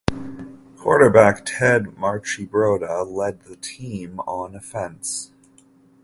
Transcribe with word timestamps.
Quarterback 0.77 1.43
Ted 1.45 1.95
Marchibroda 1.95 3.05
led 3.05 3.43
the 3.43 3.55
team 3.55 4.19
on 4.21 4.55
offense. 4.55 5.31